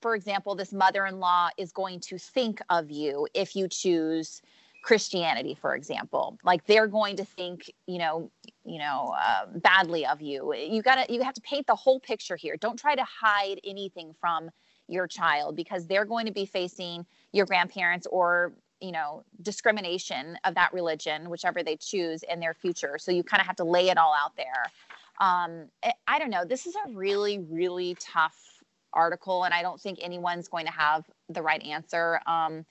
[0.00, 4.42] for example, this mother in law is going to think of you if you choose
[4.82, 6.38] Christianity, for example.
[6.44, 8.30] Like they're going to think, you know,
[8.64, 10.54] you know, uh, badly of you.
[10.54, 12.56] You gotta, you have to paint the whole picture here.
[12.56, 14.50] Don't try to hide anything from
[14.88, 20.54] your child because they're going to be facing your grandparents or you know discrimination of
[20.54, 23.88] that religion whichever they choose in their future so you kind of have to lay
[23.88, 24.64] it all out there
[25.20, 26.44] um, I- I don't know.
[26.44, 28.36] This is a really, really tough
[28.92, 32.20] article, and I don't think anyone's going to have the right answer.
[32.26, 32.64] Um,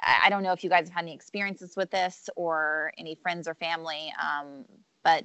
[0.00, 3.14] I I don't know if you guys have had any experiences with this or any
[3.22, 4.64] friends or family, um,
[5.04, 5.24] but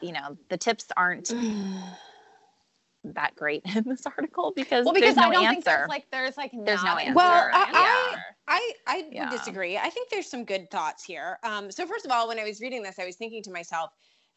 [0.00, 1.32] you know the tips aren't
[3.04, 5.52] that great in this article because, Well, because there's no I don't answer.
[5.54, 7.20] think there's like there's like There's no not an answer.
[7.22, 7.50] answer.
[7.52, 8.16] Well, And I-
[8.48, 9.30] I I Yeah.
[9.30, 9.78] disagree.
[9.78, 11.38] I think there's some good thoughts here.
[11.42, 13.90] Um, so first of all, when I was reading this, I was thinking to myself,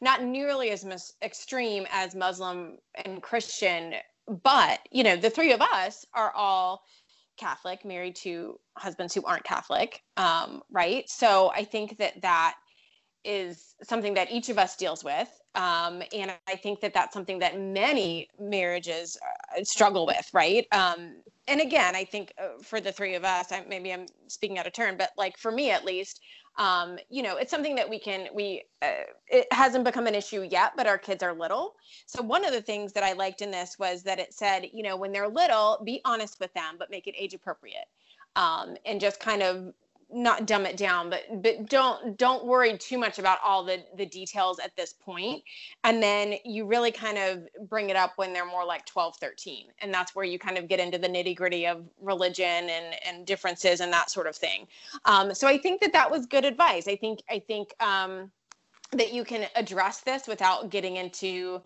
[0.04, 3.94] not nearly as mus- extreme as Muslim and Christian,
[4.42, 6.82] but you know, the three of us are all
[7.36, 11.08] Catholic, married to husbands who aren't Catholic, um, right?
[11.10, 12.54] So I think that that
[13.24, 15.28] is something that each of us deals with.
[15.54, 19.16] Um, and I think that that's something that many marriages
[19.56, 20.66] uh, struggle with, right?
[20.72, 24.58] Um, and again, I think uh, for the three of us, I, maybe I'm speaking
[24.58, 26.20] out of turn, but like for me at least,
[26.56, 30.46] um, you know, it's something that we can, we, uh, it hasn't become an issue
[30.48, 31.74] yet, but our kids are little.
[32.06, 34.82] So one of the things that I liked in this was that it said, you
[34.82, 37.86] know, when they're little, be honest with them, but make it age appropriate.
[38.36, 39.72] Um, and just kind of
[40.14, 44.06] not dumb it down but but don't don't worry too much about all the the
[44.06, 45.42] details at this point.
[45.82, 49.66] And then you really kind of bring it up when they're more like 12 13
[49.80, 53.26] and that's where you kind of get into the nitty gritty of religion and and
[53.26, 54.66] differences and that sort of thing.
[55.04, 56.86] Um, so i think that that was good advice.
[56.86, 58.30] I think i think um,
[58.92, 61.60] that you can address this without getting into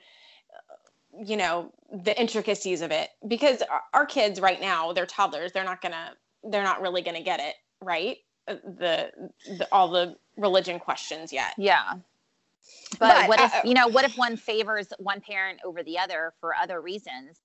[0.54, 1.70] uh, you know
[2.04, 3.10] the intricacies of it.
[3.26, 5.52] Because our, our kids right now they're toddlers.
[5.52, 8.16] They're not gonna they're not really gonna get it right
[8.48, 9.10] the,
[9.58, 11.94] the all the religion questions yet Yeah.
[12.98, 15.98] But, But, what if, uh, you know, what if one favors one parent over the
[15.98, 17.40] other for other reasons?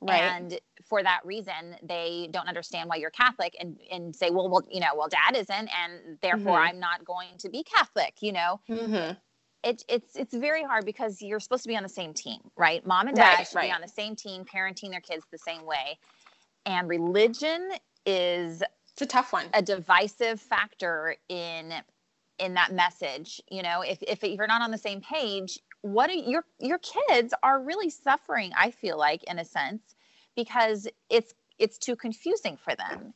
[0.00, 4.48] right And for that reason, they don't understand why you're Catholic and, and say, well,
[4.48, 6.68] well, you know, well, dad isn't, and therefore Mhm.
[6.68, 8.60] I'm not going to be Catholic, you know?
[8.68, 9.18] mm-hmm.
[9.62, 12.84] It, it's it's very hard because you're supposed to be on the same team, right?
[12.86, 15.66] Mom and dad Right, should be on the same team, parenting their kids the same
[15.66, 15.98] way.
[16.64, 17.70] And religion
[18.06, 19.46] is it's a tough one.
[19.54, 21.72] a divisive factor in
[22.38, 23.82] in that message you know?
[23.82, 27.90] If, if you're not on the same page what are your your kids are really
[27.90, 29.82] suffering i feel like in a sense
[30.36, 33.12] because it's it's too confusing for them.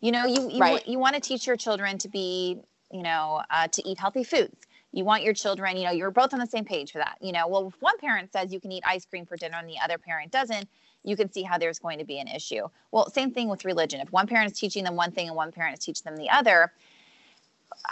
[0.00, 0.86] You know you you, Right.
[0.86, 4.56] you want to teach your children to be you know uh, to eat healthy foods.
[4.92, 7.18] You want your children you know you're both on the same page for that.
[7.20, 9.68] You know well if one parent says you can eat ice cream for dinner and
[9.68, 10.68] the other parent doesn't
[11.08, 12.68] you can see how there's going to be an issue.
[12.92, 14.00] Well same thing with religion.
[14.00, 16.30] If one parent is teaching them one thing and one parent is teaching them the
[16.30, 16.72] other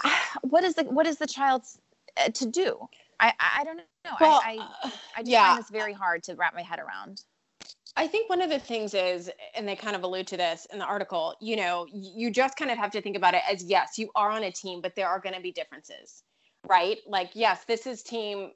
[0.42, 1.78] what is the what is the child's
[2.16, 2.78] uh, to do?
[3.20, 3.82] I i I don't know.
[4.20, 5.48] Well, i i, I just yeah.
[5.48, 7.22] find this very hard to wrap my head around.
[7.98, 10.78] I think one of the things is, and they kind of allude to this in
[10.78, 13.98] the article, you know, you just kind of have to think about it as yes,
[13.98, 16.22] you are on a team, but there are going to be differences,
[16.68, 16.98] right?
[17.06, 18.50] Like, yes, this is team,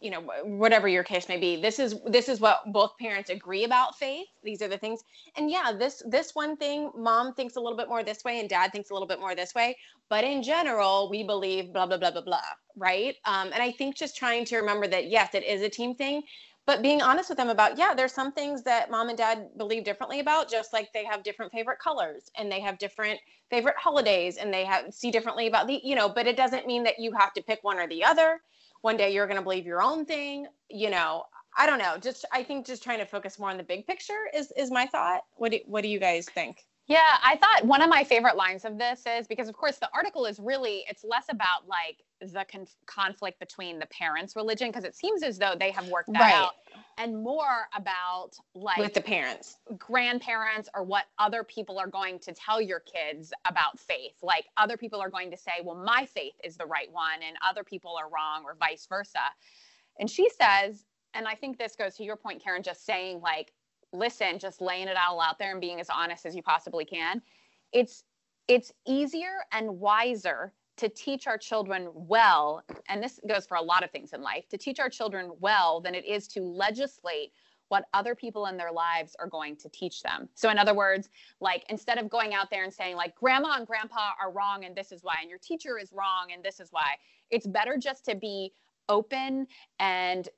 [0.00, 1.60] you know, whatever your case may be.
[1.60, 4.26] This is this is what both parents agree about faith.
[4.42, 5.00] These are the things,
[5.36, 8.48] and yeah, this this one thing, mom thinks a little bit more this way, and
[8.48, 9.76] dad thinks a little bit more this way.
[10.08, 12.40] But in general, we believe blah blah blah blah blah,
[12.76, 13.14] right?
[13.26, 16.22] Um, and I think just trying to remember that yes, it is a team thing,
[16.66, 19.84] but being honest with them about yeah there's some things that mom and dad believe
[19.84, 23.18] differently about just like they have different favorite colors and they have different
[23.50, 26.84] favorite holidays and they have see differently about the you know but it doesn't mean
[26.84, 28.40] that you have to pick one or the other
[28.82, 31.24] one day you're going to believe your own thing you know
[31.56, 34.28] i don't know just i think just trying to focus more on the big picture
[34.34, 35.22] is is my thought.
[35.36, 38.64] What do, what do you guys think Yeah, I thought one of my favorite lines
[38.64, 42.44] of this is because, of course, the article is really, it's less about like the
[42.50, 46.20] con- conflict between the parents' religion, because it seems as though they have worked that
[46.20, 46.34] Right.
[46.34, 46.54] out,
[46.98, 52.32] and more about like with the parents grandparents or what other people are going to
[52.32, 54.16] tell your kids about faith.
[54.20, 57.36] Like other people are going to say, well, my faith is the right one, and
[57.48, 59.20] other people are wrong, or vice versa.
[60.00, 63.52] And she says, and I think this goes to your point, Karen, just saying, like,
[63.92, 67.22] listen, just laying it all out there and being as honest as you possibly can.
[67.72, 68.04] It's
[68.48, 73.84] it's easier and wiser to teach our children well, and this goes for a lot
[73.84, 77.32] of things in life, to teach our children well than it is to legislate
[77.68, 80.28] what other people in their lives are going to teach them.
[80.34, 81.08] So, in other words,
[81.40, 84.74] like instead of going out there and saying, like, grandma and grandpa are wrong and
[84.74, 86.96] this is why, and your teacher is wrong and this is why,
[87.30, 88.52] it's better just to be
[88.88, 89.46] open
[89.78, 90.28] and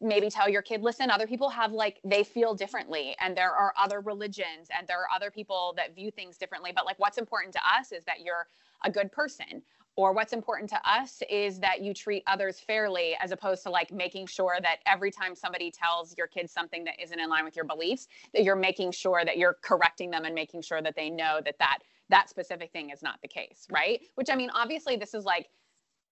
[0.00, 3.72] maybe tell your kid listen other people have like they feel differently and there are
[3.78, 7.52] other religions and there are other people that view things differently but like what's important
[7.52, 8.46] to us is that you're
[8.84, 9.62] a good person
[9.96, 13.92] or what's important to us is that you treat others fairly as opposed to like
[13.92, 17.54] making sure that every time somebody tells your kids something that isn't in line with
[17.54, 21.10] your beliefs that you're making sure that you're correcting them and making sure that they
[21.10, 21.78] know that that
[22.08, 24.02] that specific thing is not the case right?
[24.14, 25.48] Which i mean obviously this is like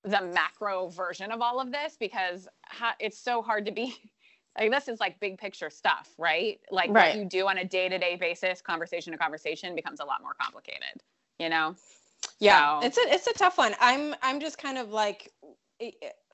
[0.04, 3.94] the macro version of all of this because ha- it's so hard to be
[4.58, 7.10] like this is like big picture stuff right like Right.
[7.14, 11.02] what you do on a day-to-day basis conversation to conversation becomes a lot more complicated
[11.38, 11.74] you know
[12.38, 13.74] Yeah, So- it's a it's a tough one.
[13.80, 15.30] I'm I'm just kind of like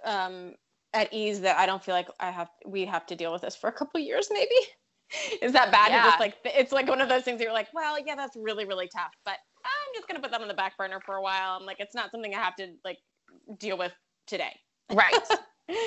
[0.04, 0.54] um
[0.94, 3.56] at ease that I don't feel like I have we have to deal with this
[3.56, 4.54] for a couple years maybe.
[5.42, 5.90] Is that bad?
[5.90, 6.04] Yeah.
[6.04, 8.88] just like it's like one of those things you're like, well, yeah, that's really really
[8.88, 11.56] tough, but I'm just gonna put that on the back burner for a while.
[11.58, 12.98] I'm like, it's not something I have to like
[13.58, 13.92] deal with
[14.26, 14.60] today.
[14.92, 15.14] right.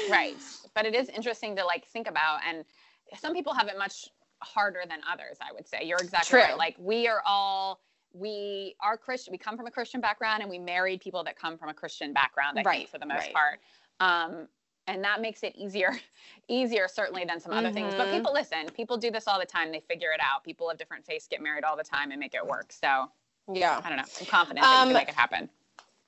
[0.10, 0.42] Right.
[0.76, 2.66] But it is interesting to like think about and
[3.18, 4.10] some people have it much
[4.42, 5.84] harder than others i would say.
[5.84, 6.42] You're exactly True.
[6.42, 7.80] right like we are all
[8.14, 11.58] we are christian we come from a christian background and we married people that come
[11.58, 13.34] from a christian background i Right, think for the most right.
[13.34, 13.60] part.
[14.00, 14.48] Um
[14.88, 15.92] and that makes it easier
[16.50, 17.94] easier certainly than some other things.
[17.96, 18.12] But Mhm.
[18.12, 18.66] people listen.
[18.74, 19.72] People do this all the time.
[19.72, 20.44] They figure it out.
[20.44, 22.72] People of different faiths get married all the time and make it work.
[22.72, 23.10] So
[23.54, 23.82] Yeah.
[23.84, 24.04] i don't know.
[24.20, 25.50] I'm confident that you Um, can make it happen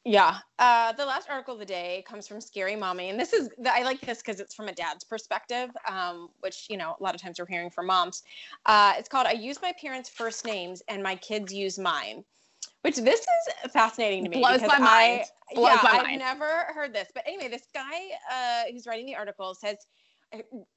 [0.04, 0.40] Yeah.
[0.58, 3.10] Uh, the last article of the day comes from Scary Mommy.
[3.10, 6.78] And this is, I like this because it's from a dad's perspective, um, which, you
[6.78, 8.24] know, a lot of times we're hearing from moms.
[8.66, 12.24] Uh, it's called I Use My Parents' First Names and My Kids Use Mine,
[12.82, 14.40] which this is fascinating to me.
[14.40, 15.22] Blows because my mind.
[15.52, 16.20] I, Blows yeah, my I've mind.
[16.20, 17.10] never heard this.
[17.14, 19.78] But anyway, this guy uh, who's writing the article says,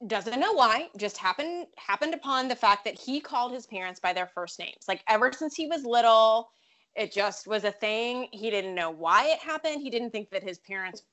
[0.07, 4.11] doesn't know why just happened happened upon the fact that he called his parents by
[4.11, 6.49] their first names like ever since he was little
[6.95, 8.27] it just was a thing.
[8.31, 9.81] He didn't know why it happened.
[9.81, 11.03] He didn't think that his parents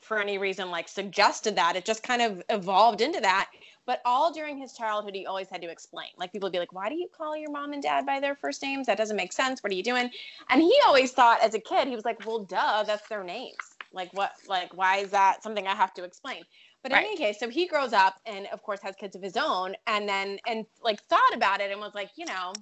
[0.00, 1.76] for any reason like suggested that.
[1.76, 3.48] It just kind of evolved into that.
[3.86, 6.08] But all during his childhood he always had to explain.
[6.18, 8.34] Like people would be like why do you call your mom and dad by their
[8.34, 8.86] first names?
[8.86, 9.62] That doesn't make sense.
[9.62, 10.10] What are you doing?
[10.50, 13.56] And he always thought as a kid he was like well duh that's their names.
[13.92, 16.44] Like what like why is that something i have to explain?
[16.82, 17.06] But in Right.
[17.06, 20.06] any case so he grows up and of course has kids of his own and
[20.08, 22.52] then and like thought about it and was like you know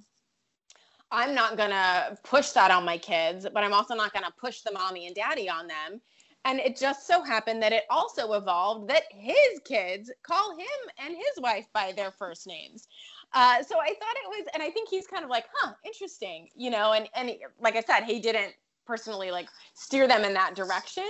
[1.13, 4.71] I'm not gonna push that on my kids, but I'm also not gonna push the
[4.71, 6.01] mommy and daddy on them.
[6.43, 11.15] And it just so happened that it also evolved that his kids call him and
[11.15, 12.87] his wife by their first names.
[13.31, 16.49] Uh, so I thought it was, and I think he's kind of like, huh, interesting,
[16.55, 16.93] you know.
[16.93, 18.53] And and like I said, he didn't
[18.85, 21.07] personally like steer them in that direction.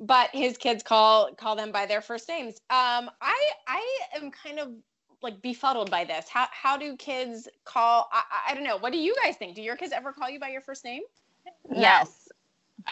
[0.00, 2.54] But his kids call call them by their first names.
[2.70, 4.68] Um, I I am kind of
[5.22, 6.28] like befuddled by this.
[6.28, 8.08] How how do kids call?
[8.12, 8.76] I, I don't know.
[8.78, 9.54] What do you guys think?
[9.54, 11.02] Do your kids ever call you by your first name?
[11.70, 12.28] Yes.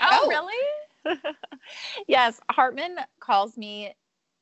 [0.01, 0.29] Oh.
[0.29, 1.15] really?
[2.09, 2.41] yes.
[2.51, 3.95] Hartman calls me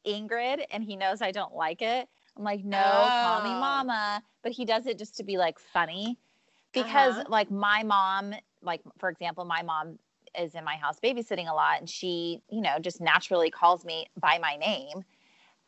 [0.06, 2.08] Ingrid and he knows I don't like it.
[2.36, 3.54] I'm like, no, call me Oh.
[3.54, 4.22] mama.
[4.42, 6.18] But he does it just to be like funny.
[6.72, 7.24] Because Uh-huh.
[7.28, 9.98] like my mom, like for example, my mom
[10.38, 14.06] is in my house babysitting a lot and she, you know, just naturally calls me
[14.20, 15.02] by my name.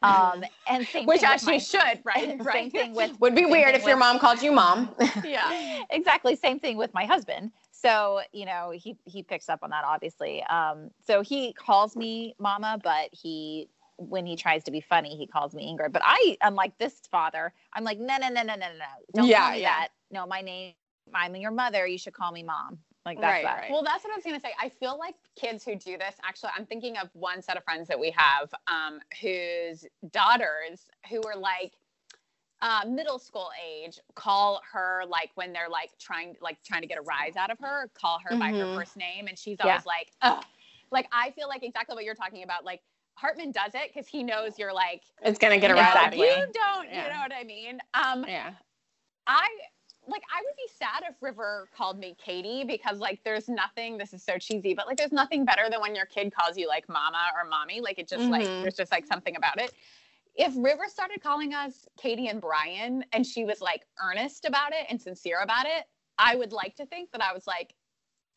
[0.02, 1.06] Um and same.
[1.06, 2.28] Which thing actually my- should, right?
[2.28, 2.72] Same right.
[2.72, 4.94] thing with Would be weird thing if your mom called you mom.
[5.24, 5.82] yeah.
[5.90, 9.84] exactly same thing with my husband so you know he he picks up on that
[9.84, 15.16] obviously um so he calls me mama but he when he tries to be funny
[15.16, 18.54] he calls me ingrid but i unlike this father i'm like no no no no
[18.54, 18.84] no no no
[19.14, 19.68] don't Yeah, call me yeah.
[19.70, 20.74] that no my name
[21.14, 23.70] i'm your mother you should call me mom like that's Right, that right.
[23.72, 24.52] Well, that's what I was going to say.
[24.60, 27.88] I feel like kids who do this, actually, I'm thinking of one set of friends
[27.88, 31.72] that we have um, whose daughters, who are like
[32.60, 36.98] uh, middle school age, call her like when they're like trying, like trying to get
[36.98, 38.74] a rise out of her, call her by her Mhm.
[38.76, 39.70] first name, and she's Yeah.
[39.72, 40.44] always like, ugh.
[40.90, 42.64] Like I feel like exactly what you're talking about.
[42.64, 42.82] Like
[43.14, 45.70] Hartman does it because he knows you're like, It's gonna get.
[45.70, 46.18] Exactly.
[46.18, 46.88] you You don't.
[46.88, 47.04] Yeah.
[47.06, 47.80] You know what I mean?
[47.94, 48.52] Um, Yeah.
[49.26, 49.48] I
[50.06, 54.12] like I would be sad if River called me Katie because like there's nothing this
[54.12, 56.88] is so cheesy but like there's nothing better than when your kid calls you like
[56.88, 58.62] mama or mommy like it just like Mhm.
[58.62, 59.72] there's just like something about it.
[60.34, 64.86] If River started calling us Katie and Brian and she was like earnest about it
[64.88, 65.84] and sincere about it,
[66.18, 67.74] I would like to think that I was like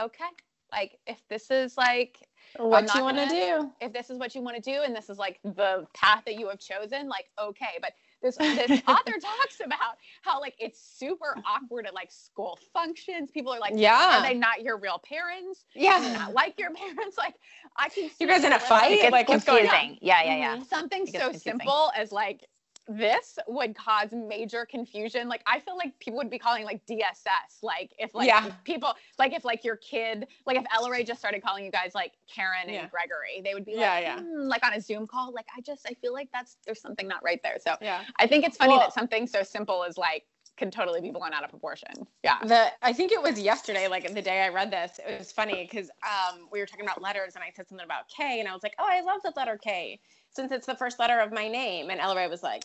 [0.02, 0.26] okay,
[0.74, 2.20] like if this is like
[2.58, 3.72] What you want gonna- do?
[3.80, 6.36] if this is what you want to do and this is like the path that
[6.36, 7.94] you have chosen like okay but
[8.26, 13.52] this this author talks about how like it's super awkward at like school functions people
[13.54, 14.20] are like Yeah.
[14.20, 16.28] are they not your real parents Yeah.
[16.34, 17.36] like your parents like
[17.78, 19.12] i can see You guys in a fight?
[19.12, 19.72] like, what's going on?
[19.72, 20.64] confusing yeah yeah yeah mm-hmm.
[20.64, 21.60] something It gets so confusing.
[21.60, 22.46] simple as like
[22.88, 27.64] this would cause major confusion like i feel like people would be calling like dss
[27.64, 28.52] like if like Yeah.
[28.64, 32.12] people like if like your kid like if ella just started calling you guys like
[32.34, 32.88] karen and Yeah.
[32.88, 34.20] gregory they would be Yeah, like yeah.
[34.20, 37.08] "Hmm," like on a zoom call like i just i feel like that's there's something
[37.08, 38.04] not right there so Yeah.
[38.20, 40.24] i think it's funny Well- that something so simple as like
[40.58, 41.92] can totally be blown out of proportion
[42.24, 45.00] yeah The I think it was yesterday, like the day I read this.
[45.06, 48.08] It was funny because um, we were talking about letters, and I said something about
[48.08, 50.00] K, and I was like, "Oh, I love the letter K
[50.36, 52.64] since it's the first letter of my name." And Ella Ray was like,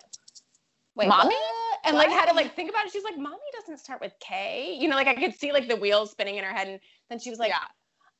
[0.96, 1.34] "Wait, Mommy?
[1.34, 2.92] what?" And like had to like think about it.
[2.92, 5.76] She's like, "Mommy doesn't start with K." You know, like I could see like the
[5.76, 7.64] wheels spinning in her head, and then she was like, yeah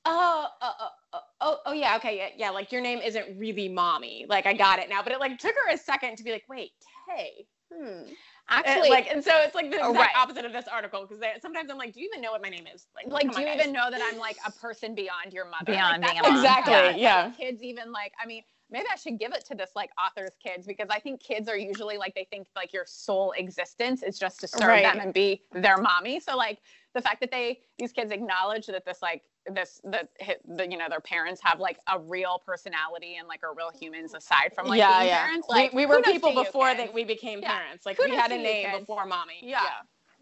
[0.05, 2.51] oh, uh, uh, uh, oh, oh, yeah, okay, yeah, yeah.
[2.51, 4.27] Like your name isn't really mommy.
[4.29, 6.45] Like I got it now, but it like took her a second to be like,
[6.49, 6.73] wait,
[7.09, 7.47] K.
[7.73, 8.03] Hmm.
[8.49, 10.23] actually Actually, like, and so it's like the Oh, exact right.
[10.23, 12.65] opposite of this article because sometimes I'm like, do you even know what my name
[12.73, 12.87] is?
[12.97, 13.61] like like do you guys.
[13.61, 16.37] even know that i'm like a person beyond your mother Beyond like, being a mom.
[16.37, 17.31] Exactly, that's yeah.
[17.31, 20.67] kids even like i mean maybe i should give it to this like author's kids
[20.67, 24.41] because i think kids are usually like they think like your sole existence is just
[24.41, 24.83] to serve Right.
[24.85, 26.59] them and be their mommy so like
[26.95, 30.09] the fact that they these kids acknowledge that this like this that
[30.47, 34.13] the you know their parents have like a real personality and like are real humans
[34.15, 35.25] aside from like yeah, being yeah.
[35.25, 37.59] parents We- like we, were people before that we became Yeah.
[37.59, 37.87] parents.
[37.87, 39.39] Like we had a name before mommy.
[39.43, 39.63] yeah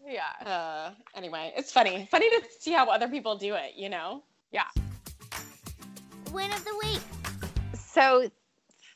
[0.07, 2.07] yeah Uh, anyway, it's funny.
[2.09, 3.73] Funny to see how other people do it.
[3.75, 4.23] You know.
[4.51, 4.63] Yeah.
[6.31, 7.01] Win of the week.
[7.75, 8.29] so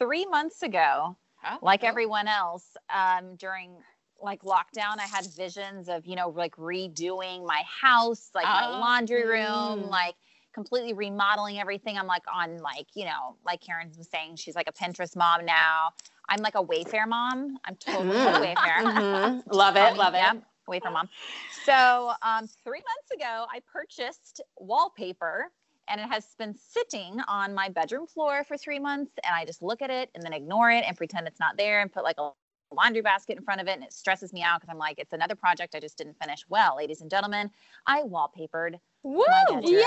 [0.03, 1.97] three months ago Oh, like oh.
[1.97, 3.83] everyone else um, during
[4.21, 8.79] like lockdown i had visions of you know like redoing my house like my Oh,
[8.79, 9.89] laundry room mm.
[9.89, 10.15] like
[10.53, 14.69] completely remodeling everything i'm like on like you know like karen was saying she's like
[14.69, 15.91] a pinterest mom now
[16.29, 18.35] i'm like a wayfair mom i'm totally Mm.
[18.35, 19.43] a wayfair Mhm.
[19.51, 19.95] Love it.
[19.95, 20.33] Um, Love it.
[20.33, 20.33] yeah,
[20.69, 21.09] Wayfair mom.
[21.49, 25.51] So um, three months ago, I purchased wallpaper,
[25.87, 29.11] and it has been sitting on my bedroom floor for three months.
[29.23, 31.81] And I just look at it and then ignore it and pretend it's not there
[31.81, 32.31] and put like a
[32.73, 35.13] laundry basket in front of it, and it stresses me out because I'm like, it's
[35.13, 36.43] another project I just didn't finish.
[36.49, 37.51] Well, ladies and gentlemen,
[37.85, 38.79] I wallpapered.
[39.03, 39.23] Woo!
[39.27, 39.63] bedroom.
[39.63, 39.79] Yay!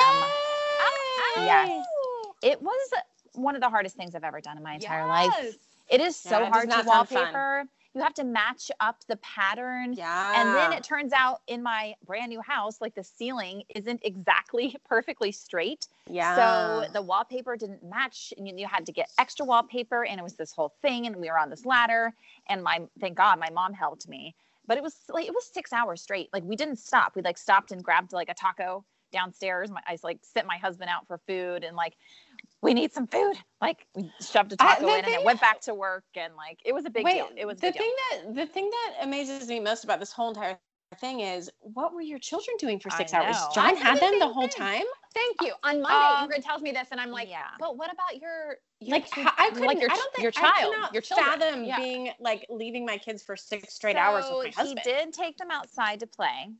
[1.36, 1.86] Yes.
[2.42, 2.90] It was
[3.32, 5.56] one of the hardest things I've ever done in my entire life.
[5.88, 7.64] It is so does hard to wallpaper.
[7.96, 9.94] You have to match up the pattern.
[9.94, 10.38] Yeah.
[10.38, 14.76] And then it turns out in my brand new house, like the ceiling isn't exactly
[14.84, 15.88] perfectly straight.
[16.10, 16.36] yeah.
[16.36, 18.34] So the wallpaper didn't match.
[18.36, 20.04] And you, you had to get extra wallpaper.
[20.04, 21.06] And it was this whole thing.
[21.06, 22.12] And we were on this ladder.
[22.50, 24.34] And my, thank God, my mom helped me.
[24.66, 26.28] But it was like, it was six hours straight.
[26.34, 27.16] Like we didn't stop.
[27.16, 29.70] We like stopped and grabbed like a taco downstairs.
[29.70, 31.94] My, I like sent my husband out for food and like,
[32.62, 33.34] we need some food.
[33.60, 36.04] Like we shoved a taco the in and thing- then went back to work.
[36.14, 37.28] And like, it was a big Wait, deal.
[37.36, 37.82] It was the big deal.
[37.82, 40.58] thing that the thing that amazes me most about this whole entire
[41.00, 43.36] thing is, what were your children doing for six hours?
[43.54, 44.58] John I had them the whole thing.
[44.58, 44.84] time.
[45.14, 45.52] Thank you.
[45.64, 47.46] On Monday, Um, Ingrid tells me this, and I'm like, yeah.
[47.58, 49.64] but what about your, your Like two- h- I couldn't.
[49.66, 51.40] like your, I don't think your child, cannot your children?
[51.40, 51.76] fathom Yeah.
[51.76, 54.80] being like leaving my kids for six straight hours with my husband.
[54.84, 56.50] He did take them outside to play.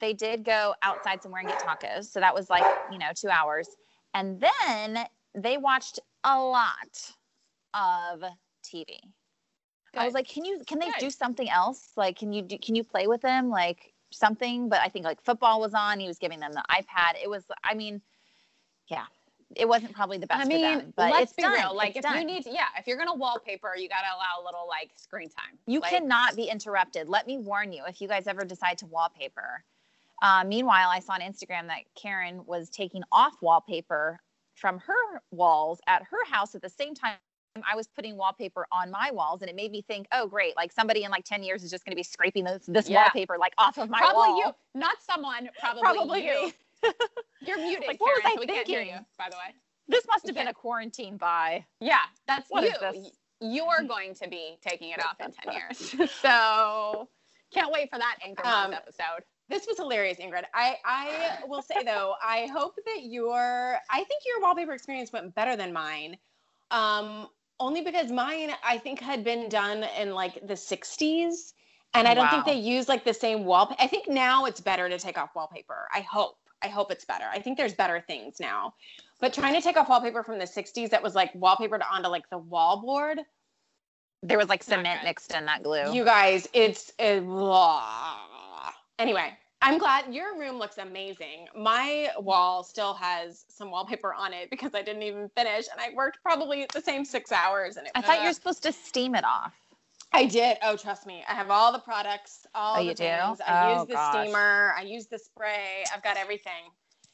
[0.00, 2.06] They did go outside somewhere and get tacos.
[2.06, 3.68] So that was like, you know, two hours.
[4.16, 7.12] And then they watched a lot
[7.74, 8.24] of
[8.64, 8.98] TV.
[9.94, 11.00] I was like, can you can they Good.
[11.00, 11.92] do something else?
[11.96, 13.50] Like, can you do can you play with them?
[13.50, 14.70] Like something?
[14.70, 16.00] But I think like football was on.
[16.00, 17.22] He was giving them the iPad.
[17.22, 18.00] It was, I mean,
[18.88, 19.04] yeah.
[19.54, 21.52] It wasn't probably the best I for mean, them, but let's it's be done.
[21.52, 21.76] real.
[21.76, 24.44] Like, It's if you need, to, yeah, if you're gonna wallpaper, you gotta allow a
[24.44, 25.56] little like screen time.
[25.66, 27.08] You Like, cannot be interrupted.
[27.08, 29.62] Let me warn you if you guys ever decide to wallpaper.
[30.22, 34.18] Uh, meanwhile, I saw on Instagram that Karen was taking off wallpaper
[34.54, 37.16] from her walls at her house at the same time
[37.70, 40.72] I was putting wallpaper on my walls, and it made me think, oh, great, like
[40.72, 43.04] somebody in like 10 years is just going to be scraping this, this Yeah.
[43.04, 44.26] wallpaper like off of my Probably wall.
[44.42, 45.48] Probably you, not someone.
[45.58, 46.52] Probably, Probably you.
[47.46, 48.98] You're muted, Like, what was Karen, I so we can't hear you.
[49.18, 49.54] By the way.
[49.88, 51.64] This must have been a quarantine buy.
[51.80, 53.06] Yeah, that's What you.
[53.40, 56.10] You're going to be taking it off in 10 years.
[56.20, 57.08] so
[57.52, 59.24] can't wait for that Anchor Um, episode.
[59.48, 60.42] This was hilarious, Ingrid.
[60.54, 65.34] I, I will say though, I hope that your I think your wallpaper experience went
[65.34, 66.16] better than mine.
[66.70, 67.28] Um,
[67.60, 71.52] only because mine I think had been done in like the 60s.
[71.94, 73.80] And I don't think they use like the same wallpaper.
[73.80, 75.88] I think now it's better to take off wallpaper.
[75.94, 76.36] I hope.
[76.62, 77.26] I hope it's better.
[77.30, 78.74] I think there's better things now.
[79.20, 82.28] But trying to take off wallpaper from the 60s that was like wallpapered onto like
[82.30, 83.20] the wall board,
[84.22, 85.92] There was like cement mixed in that glue.
[85.94, 88.16] you guys, it's a blah.
[88.98, 89.36] Anyway.
[89.62, 91.48] I'm glad your room looks amazing.
[91.56, 95.94] My wall still has some wallpaper on it because I didn't even finish, and I
[95.94, 97.76] worked probably the same six hours.
[97.78, 98.34] And it, I thought you were ugh.
[98.34, 99.54] supposed to steam it off.
[100.12, 100.58] I did.
[100.62, 103.04] Oh, trust me, I have all the products, all Oh, the you do?
[103.04, 103.40] things.
[103.40, 104.26] I Oh, use the gosh.
[104.26, 104.74] steamer.
[104.76, 105.84] I use the spray.
[105.92, 106.70] I've got everything.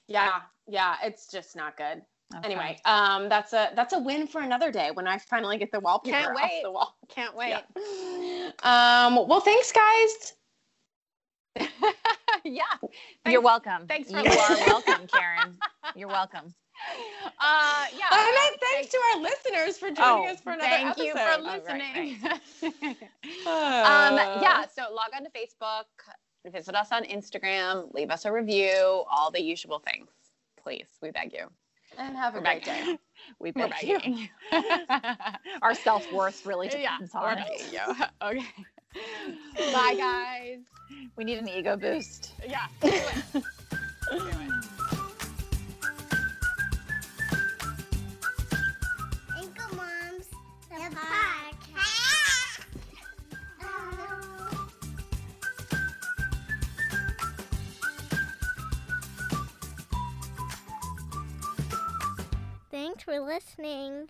[0.09, 0.97] Yeah, yeah.
[1.03, 2.03] It's just not good.
[2.35, 2.45] Okay.
[2.45, 5.81] Anyway, um, that's a that's a win for another day when I finally get the
[5.81, 6.61] wallpaper Can't off wait.
[6.63, 6.97] the wall.
[7.09, 7.55] Can't wait.
[8.63, 10.33] Um, well, thanks, guys.
[12.45, 12.63] Yeah.
[13.29, 13.87] You're welcome.
[13.87, 15.57] thanks for you are welcome, Karen.
[15.95, 16.53] You're welcome.
[17.39, 18.07] Uh, yeah.
[18.11, 21.05] I meant thanks to our listeners for joining Oh, us for another Thank episode.
[21.05, 22.19] you for Oh, right, listening.
[23.47, 24.65] um, um, yeah.
[24.75, 25.85] So log on to Facebook,
[26.51, 30.11] visit us on Instagram, leave us a review, all the usual things.
[30.61, 31.47] Please, we beg you.
[31.97, 32.85] and have a We're great back.
[32.85, 32.99] day.
[33.39, 33.99] We We're beg you.
[34.01, 34.29] begging.
[35.63, 37.73] Our self worth really yeah, depends we're on it.
[37.73, 37.95] you.
[38.21, 38.47] Okay.
[39.73, 40.59] Bye, guys.
[41.17, 42.33] We need an ego boost.
[42.47, 42.67] Yeah.
[42.81, 43.45] Do it.
[44.11, 44.53] Do it.
[49.37, 50.27] Anchor Moms,
[50.69, 52.65] the podcast.
[62.71, 64.09] Thanks for listening.